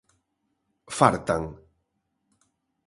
[0.97, 1.43] Fartan.